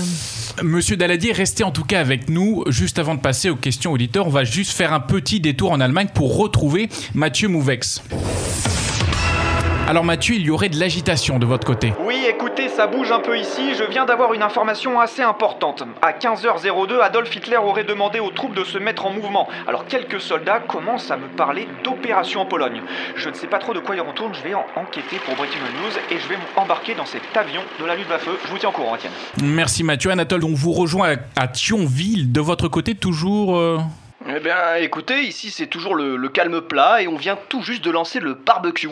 Monsieur 0.63 0.97
Daladier, 0.97 1.33
restez 1.33 1.65
en 1.65 1.73
tout 1.73 1.85
cas 1.85 1.99
avec 2.01 2.31
nous. 2.31 2.63
Juste 2.69 3.01
avant 3.01 3.17
de 3.17 3.21
passer 3.21 3.51
aux 3.51 3.57
questions 3.57 3.91
auditeurs, 3.91 4.29
on 4.29 4.31
va 4.31 4.45
juste 4.45 4.73
faire 4.73 4.93
un 4.93 5.01
petit 5.01 5.41
détour 5.41 5.73
en 5.73 5.81
Allemagne 5.81 6.09
pour 6.15 6.37
retrouver 6.37 6.89
Mathieu 7.15 7.49
Mouvex. 7.49 8.03
Alors 9.87 10.03
Mathieu, 10.05 10.37
il 10.37 10.43
y 10.43 10.51
aurait 10.51 10.71
de 10.71 10.79
l'agitation 10.81 11.39
de 11.39 11.45
votre 11.45 11.67
côté. 11.67 11.93
Écoutez, 12.27 12.69
ça 12.71 12.87
bouge 12.87 13.13
un 13.13 13.21
peu 13.21 13.39
ici. 13.39 13.75
Je 13.75 13.85
viens 13.85 14.07
d'avoir 14.07 14.33
une 14.33 14.43
information 14.43 14.99
assez 14.99 15.21
importante. 15.21 15.83
À 16.01 16.13
15h02, 16.13 17.01
Adolf 17.03 17.35
Hitler 17.37 17.59
aurait 17.59 17.85
demandé 17.85 18.19
aux 18.19 18.31
troupes 18.31 18.55
de 18.55 18.65
se 18.65 18.79
mettre 18.79 19.05
en 19.05 19.11
mouvement. 19.11 19.47
Alors 19.69 19.85
quelques 19.87 20.21
soldats 20.23 20.61
commencent 20.61 21.11
à 21.11 21.19
me 21.19 21.27
parler 21.29 21.69
d'opération 21.85 22.41
en 22.41 22.47
Pologne. 22.47 22.81
Je 23.17 23.29
ne 23.29 23.35
sais 23.35 23.47
pas 23.47 23.59
trop 23.59 23.75
de 23.75 23.81
quoi 23.81 23.95
il 23.95 24.01
retourne. 24.01 24.33
Je 24.35 24.43
vais 24.43 24.55
en 24.55 24.65
enquêter 24.77 25.19
pour 25.19 25.35
Breaking 25.37 25.59
News 25.59 25.93
et 26.11 26.19
je 26.19 26.27
vais 26.29 26.39
m'embarquer 26.57 26.95
dans 26.95 27.05
cet 27.05 27.23
avion 27.37 27.61
de 27.79 27.85
la 27.85 27.95
Luftwaffe. 27.95 28.27
Je 28.47 28.51
vous 28.51 28.59
tiens 28.59 28.71
au 28.71 28.73
courant, 28.73 28.97
Étienne. 28.97 29.13
Merci 29.43 29.85
Mathieu. 29.85 30.11
Anatole, 30.11 30.45
on 30.45 30.55
vous 30.55 30.73
rejoint 30.73 31.17
à, 31.37 31.43
à 31.43 31.49
Thionville. 31.49 32.33
De 32.33 32.41
votre 32.41 32.69
côté, 32.69 32.95
toujours... 32.95 33.57
euh, 33.59 33.79
Eh 34.37 34.41
bien, 34.41 34.75
écoutez, 34.81 35.23
ici 35.23 35.51
c'est 35.53 35.69
toujours 35.69 35.95
le, 35.95 36.17
le 36.17 36.29
calme 36.29 36.61
plat 36.61 37.01
et 37.01 37.07
on 37.07 37.15
vient 37.17 37.39
tout 37.49 37.63
juste 37.63 37.85
de 37.85 37.91
lancer 37.93 38.19
le 38.19 38.35
barbecue. 38.35 38.89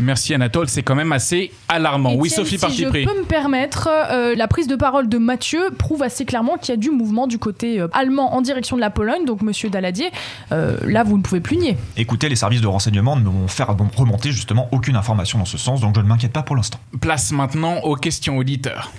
Merci 0.00 0.34
Anatole, 0.34 0.68
c'est 0.68 0.82
quand 0.82 0.96
même 0.96 1.12
assez 1.12 1.52
alarmant. 1.68 2.14
oui, 2.14 2.30
Sophie 2.30 2.56
si 2.56 2.58
parti 2.58 2.82
je 2.82 2.88
pris. 2.88 3.04
peux 3.04 3.16
me 3.16 3.24
permettre, 3.24 3.88
euh, 3.88 4.34
la 4.34 4.48
prise 4.48 4.66
de 4.66 4.74
parole 4.74 5.08
de 5.08 5.18
Mathieu 5.18 5.70
prouve 5.78 6.02
assez 6.02 6.24
clairement 6.24 6.56
qu'il 6.56 6.70
y 6.70 6.72
a 6.72 6.76
du 6.78 6.90
mouvement 6.90 7.28
du 7.28 7.38
côté 7.38 7.80
euh, 7.80 7.86
allemand 7.92 8.34
en 8.34 8.40
direction 8.40 8.74
de 8.74 8.80
la 8.80 8.90
Pologne. 8.90 9.24
Donc, 9.24 9.42
monsieur 9.42 9.70
Daladier, 9.70 10.10
euh, 10.50 10.78
là, 10.82 11.04
vous 11.04 11.16
ne 11.16 11.22
pouvez 11.22 11.40
plus 11.40 11.58
nier. 11.58 11.76
Écoutez, 11.96 12.28
les 12.28 12.34
services 12.36 12.60
de 12.60 12.66
renseignement 12.66 13.14
ne 13.14 13.22
m'ont 13.22 13.46
fait 13.48 13.62
remonter 13.62 14.32
justement 14.32 14.68
aucune 14.72 14.96
information 14.96 15.38
dans 15.38 15.44
ce 15.44 15.58
sens, 15.58 15.80
donc 15.80 15.94
je 15.94 16.00
ne 16.00 16.06
m'inquiète 16.08 16.32
pas 16.32 16.42
pour 16.42 16.56
l'instant. 16.56 16.80
Place 17.00 17.30
maintenant 17.30 17.78
aux 17.82 17.94
questions 17.94 18.36
auditeurs. 18.36 18.90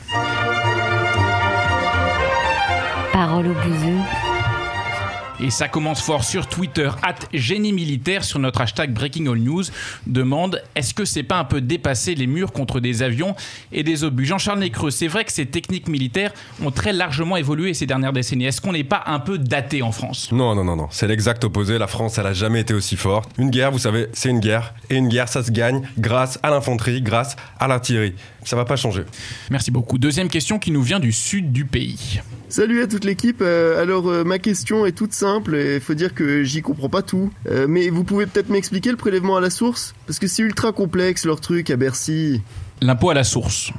Parole 3.11 3.47
au 3.47 3.53
bouseux. 3.53 3.99
Et 5.43 5.49
ça 5.49 5.67
commence 5.67 6.01
fort 6.01 6.23
sur 6.23 6.47
Twitter, 6.47 6.89
at 7.01 7.15
génie 7.33 7.73
militaire 7.73 8.23
sur 8.23 8.39
notre 8.39 8.61
hashtag 8.61 8.93
Breaking 8.93 9.25
All 9.25 9.39
News, 9.39 9.63
demande 10.07 10.63
est-ce 10.73 10.93
que 10.93 11.03
c'est 11.03 11.21
pas 11.21 11.37
un 11.37 11.43
peu 11.43 11.59
dépasser 11.59 12.15
les 12.15 12.27
murs 12.27 12.53
contre 12.53 12.79
des 12.79 13.03
avions 13.03 13.35
et 13.73 13.83
des 13.83 14.05
obus? 14.05 14.23
Jean-Charles 14.23 14.59
Nécreux, 14.59 14.89
c'est 14.89 15.09
vrai 15.09 15.25
que 15.25 15.33
ces 15.33 15.45
techniques 15.45 15.89
militaires 15.89 16.31
ont 16.63 16.71
très 16.71 16.93
largement 16.93 17.35
évolué 17.35 17.73
ces 17.73 17.85
dernières 17.85 18.13
décennies. 18.13 18.45
Est-ce 18.45 18.61
qu'on 18.61 18.71
n'est 18.71 18.85
pas 18.85 19.03
un 19.05 19.19
peu 19.19 19.37
daté 19.37 19.81
en 19.81 19.91
France? 19.91 20.31
Non, 20.31 20.55
non, 20.55 20.63
non, 20.63 20.77
non. 20.77 20.87
C'est 20.91 21.07
l'exact 21.07 21.43
opposé. 21.43 21.77
La 21.77 21.87
France, 21.87 22.17
elle 22.17 22.27
a 22.27 22.33
jamais 22.33 22.61
été 22.61 22.73
aussi 22.73 22.95
forte. 22.95 23.29
Une 23.37 23.49
guerre, 23.49 23.73
vous 23.73 23.79
savez, 23.79 24.07
c'est 24.13 24.29
une 24.29 24.39
guerre. 24.39 24.73
Et 24.89 24.95
une 24.95 25.09
guerre, 25.09 25.27
ça 25.27 25.43
se 25.43 25.51
gagne 25.51 25.81
grâce 25.97 26.39
à 26.41 26.51
l'infanterie, 26.51 27.01
grâce 27.01 27.35
à 27.59 27.67
l'artillerie. 27.67 28.15
Ça 28.45 28.55
va 28.55 28.63
pas 28.63 28.77
changer. 28.77 29.03
Merci 29.51 29.71
beaucoup. 29.71 29.97
Deuxième 29.97 30.29
question 30.29 30.57
qui 30.57 30.71
nous 30.71 30.83
vient 30.83 31.01
du 31.01 31.11
sud 31.11 31.51
du 31.51 31.65
pays. 31.65 32.21
Salut 32.49 32.83
à 32.83 32.87
toute 32.87 33.03
l'équipe. 33.03 33.41
Euh, 33.41 33.81
alors 33.81 34.07
euh, 34.07 34.23
ma 34.23 34.37
question 34.37 34.85
est 34.85 34.91
toute 34.91 35.11
simple 35.11 35.32
et 35.55 35.79
faut 35.79 35.93
dire 35.93 36.13
que 36.13 36.43
j'y 36.43 36.61
comprends 36.61 36.89
pas 36.89 37.01
tout. 37.01 37.31
Euh, 37.49 37.65
mais 37.67 37.89
vous 37.89 38.03
pouvez 38.03 38.25
peut-être 38.25 38.49
m'expliquer 38.49 38.91
le 38.91 38.97
prélèvement 38.97 39.37
à 39.37 39.41
la 39.41 39.49
source? 39.49 39.93
Parce 40.07 40.19
que 40.19 40.27
c'est 40.27 40.41
ultra 40.43 40.71
complexe 40.71 41.25
leur 41.25 41.39
truc 41.41 41.69
à 41.69 41.75
Bercy. 41.75 42.41
L'impôt 42.81 43.09
à 43.09 43.13
la 43.13 43.23
source. 43.23 43.71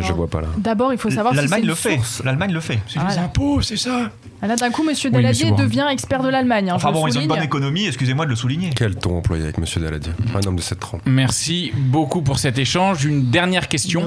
je 0.00 0.12
vois 0.12 0.28
pas 0.28 0.40
là. 0.40 0.48
D'abord, 0.58 0.92
il 0.92 0.98
faut 0.98 1.10
savoir 1.10 1.34
si 1.34 1.36
c'est 1.40 1.42
L'Allemagne 1.42 1.62
une 1.62 1.68
le 1.68 1.74
fait. 1.74 1.96
source. 1.96 2.22
L'Allemagne 2.24 2.52
le 2.52 2.60
fait. 2.60 2.78
C'est 2.88 2.98
Ah, 3.00 3.08
les 3.10 3.18
impôts, 3.18 3.60
c'est 3.62 3.76
ça 3.76 4.10
Ah, 4.10 4.23
Là, 4.42 4.56
d'un 4.56 4.70
coup, 4.70 4.82
monsieur 4.82 5.10
Daladier 5.10 5.52
devient 5.52 5.86
expert 5.90 6.22
de 6.22 6.28
l'Allemagne. 6.28 6.68
hein, 6.70 6.74
Enfin 6.76 6.92
bon, 6.92 7.06
ils 7.06 7.16
ont 7.16 7.22
une 7.22 7.28
bonne 7.28 7.42
économie, 7.42 7.86
excusez-moi 7.86 8.26
de 8.26 8.30
le 8.30 8.36
souligner. 8.36 8.70
Quel 8.76 8.94
ton 8.96 9.16
employé 9.16 9.44
avec 9.44 9.56
Monsieur 9.58 9.80
Daladier 9.80 10.12
Un 10.34 10.46
homme 10.46 10.56
de 10.56 10.60
cette 10.60 10.80
trempe. 10.80 11.00
Merci 11.06 11.72
beaucoup 11.74 12.20
pour 12.20 12.38
cet 12.38 12.58
échange. 12.58 13.04
Une 13.06 13.30
dernière 13.30 13.68
question. 13.68 14.06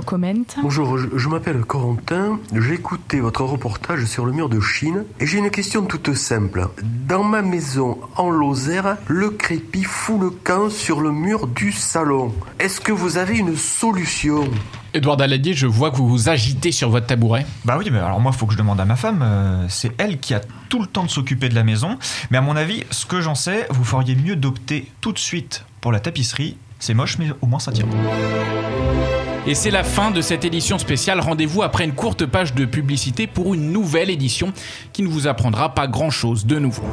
Bonjour, 0.62 0.98
je, 1.00 1.08
je 1.16 1.28
m'appelle 1.30 1.62
Corentin. 1.62 2.40
J'ai 2.54 2.76
écouté 2.76 3.20
votre 3.20 3.44
reportage 3.44 4.06
sur 4.06 4.26
le 4.26 4.32
mur 4.32 4.48
de 4.50 4.60
Chine 4.60 5.06
et 5.20 5.26
j'ai 5.26 5.40
une 5.40 5.50
question 5.50 5.84
toute 5.84 6.14
simple. 6.14 6.68
Dans 7.08 7.24
ma 7.24 7.42
maison 7.42 7.98
en 8.16 8.30
Lozère, 8.30 8.98
le 9.08 9.32
crépi 9.32 9.84
fout 9.84 10.20
le 10.22 10.30
camp 10.30 10.70
sur 10.70 11.02
le 11.02 11.12
mur 11.12 11.48
du 11.48 11.72
salon. 11.72 12.32
Est-ce 12.60 12.80
que 12.80 12.92
vous 12.92 13.18
avez 13.18 13.38
une 13.38 13.56
solution? 13.56 14.44
Edouard 14.98 15.18
Daladier, 15.18 15.54
je 15.54 15.68
vois 15.68 15.92
que 15.92 15.98
vous 15.98 16.08
vous 16.08 16.28
agitez 16.30 16.72
sur 16.72 16.90
votre 16.90 17.06
tabouret. 17.06 17.46
Bah 17.66 17.76
oui, 17.78 17.88
mais 17.92 18.00
alors 18.00 18.20
moi, 18.20 18.32
il 18.34 18.38
faut 18.38 18.48
que 18.48 18.54
je 18.54 18.58
demande 18.58 18.80
à 18.80 18.86
ma 18.86 18.96
femme. 18.96 19.22
euh, 19.24 19.66
c'est 19.70 19.92
elle 20.00 20.20
qui 20.20 20.34
a 20.34 20.42
tout 20.70 20.82
le 20.82 20.88
temps 20.88 21.04
de 21.04 21.10
s'occuper 21.10 21.50
de 21.50 21.56
la 21.56 21.64
maison. 21.64 21.98
Mais 22.32 22.38
à 22.38 22.42
mon 22.42 22.56
avis, 22.56 22.84
ce 22.90 23.06
que 23.06 23.22
j'en 23.22 23.36
sais, 23.36 23.68
vous 23.70 23.84
feriez 23.84 24.16
mieux 24.16 24.36
d'opter 24.36 24.92
tout 25.00 25.14
de 25.14 25.20
suite 25.20 25.66
pour 25.82 25.92
la 25.92 26.00
tapisserie. 26.00 26.58
C'est 26.80 26.94
moche, 26.94 27.18
mais 27.20 27.28
au 27.42 27.46
moins 27.46 27.60
ça 27.60 27.72
tient. 27.72 27.86
Et 29.46 29.56
c'est 29.56 29.72
la 29.72 29.84
fin 29.84 30.12
de 30.12 30.22
cette 30.22 30.44
édition 30.44 30.78
spéciale. 30.78 31.20
Rendez-vous 31.22 31.64
après 31.64 31.86
une 31.86 31.94
courte 31.94 32.26
page 32.26 32.54
de 32.54 32.66
publicité 32.66 33.28
pour 33.28 33.54
une 33.54 33.72
nouvelle 33.72 34.10
édition 34.10 34.52
qui 34.94 35.04
ne 35.04 35.08
vous 35.08 35.28
apprendra 35.28 35.74
pas 35.74 35.88
grand-chose 35.88 36.46
de 36.46 36.60
nouveau. 36.60 36.84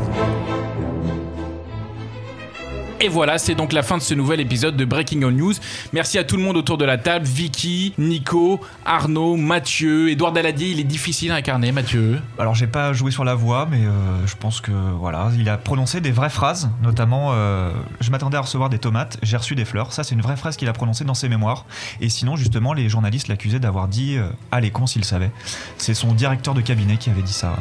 Et 3.00 3.08
voilà, 3.08 3.38
c'est 3.38 3.54
donc 3.54 3.72
la 3.72 3.82
fin 3.82 3.98
de 3.98 4.02
ce 4.02 4.14
nouvel 4.14 4.40
épisode 4.40 4.76
de 4.76 4.84
Breaking 4.84 5.22
All 5.22 5.34
News. 5.34 5.52
Merci 5.92 6.16
à 6.16 6.24
tout 6.24 6.36
le 6.36 6.42
monde 6.42 6.56
autour 6.56 6.78
de 6.78 6.84
la 6.84 6.96
table. 6.96 7.26
Vicky, 7.26 7.92
Nico, 7.98 8.60
Arnaud, 8.84 9.36
Mathieu, 9.36 10.10
Edouard 10.10 10.32
Daladier. 10.32 10.68
Il 10.70 10.80
est 10.80 10.84
difficile 10.84 11.32
à 11.32 11.34
incarner, 11.34 11.72
Mathieu. 11.72 12.20
Alors 12.38 12.54
j'ai 12.54 12.68
pas 12.68 12.92
joué 12.92 13.10
sur 13.10 13.24
la 13.24 13.34
voix, 13.34 13.66
mais 13.70 13.84
euh, 13.84 14.26
je 14.26 14.36
pense 14.36 14.60
que 14.60 14.70
voilà, 14.70 15.30
il 15.36 15.48
a 15.48 15.58
prononcé 15.58 16.00
des 16.00 16.12
vraies 16.12 16.30
phrases, 16.30 16.70
notamment 16.82 17.30
euh, 17.32 17.72
je 18.00 18.10
m'attendais 18.10 18.36
à 18.36 18.40
recevoir 18.42 18.70
des 18.70 18.78
tomates, 18.78 19.18
j'ai 19.22 19.36
reçu 19.36 19.54
des 19.54 19.64
fleurs. 19.64 19.92
Ça 19.92 20.04
c'est 20.04 20.14
une 20.14 20.22
vraie 20.22 20.36
phrase 20.36 20.56
qu'il 20.56 20.68
a 20.68 20.72
prononcée 20.72 21.04
dans 21.04 21.14
ses 21.14 21.28
mémoires. 21.28 21.66
Et 22.00 22.08
sinon 22.08 22.36
justement 22.36 22.72
les 22.72 22.88
journalistes 22.88 23.28
l'accusaient 23.28 23.60
d'avoir 23.60 23.88
dit 23.88 24.16
euh, 24.16 24.28
ah 24.52 24.60
les 24.60 24.70
cons 24.70 24.86
s'ils 24.86 25.04
savaient. 25.04 25.32
C'est 25.78 25.94
son 25.94 26.12
directeur 26.14 26.54
de 26.54 26.60
cabinet 26.60 26.96
qui 26.96 27.10
avait 27.10 27.22
dit 27.22 27.32
ça. 27.32 27.56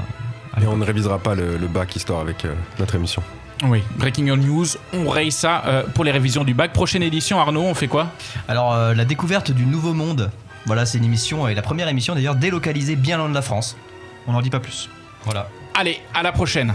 Et 0.62 0.68
on 0.68 0.78
ne 0.78 0.86
révisera 0.86 1.18
pas 1.18 1.34
le, 1.34 1.58
le 1.58 1.68
bac 1.68 1.96
histoire 1.96 2.22
avec 2.22 2.46
euh, 2.46 2.54
notre 2.80 2.96
émission. 2.96 3.24
Oui, 3.65 3.82
Breaking 3.96 4.27
All 4.27 4.39
News, 4.39 4.65
on 4.93 5.08
raye 5.08 5.32
ça 5.32 5.63
euh, 5.65 5.84
pour 5.93 6.03
les 6.03 6.12
révisions 6.12 6.43
du 6.43 6.53
bac. 6.53 6.74
Prochaine 6.74 7.01
édition, 7.01 7.39
Arnaud, 7.39 7.62
on 7.62 7.74
fait 7.74 7.88
quoi? 7.88 8.10
Alors, 8.50 8.74
euh, 8.74 8.93
la 8.93 9.05
découverte 9.05 9.51
du 9.51 9.65
nouveau 9.65 9.93
monde. 9.93 10.32
Voilà, 10.65 10.86
c'est 10.86 10.98
une 10.98 11.05
émission, 11.05 11.48
et 11.48 11.55
la 11.55 11.62
première 11.62 11.88
émission 11.88 12.13
d'ailleurs, 12.13 12.36
délocalisée 12.36 12.98
bien 12.98 13.17
loin 13.17 13.29
de 13.29 13.34
la 13.34 13.41
France. 13.41 13.77
On 14.27 14.34
n'en 14.34 14.41
dit 14.41 14.50
pas 14.50 14.60
plus. 14.60 14.89
Voilà. 15.24 15.48
Allez, 15.75 16.00
à 16.13 16.24
la 16.24 16.34
prochaine. 16.34 16.74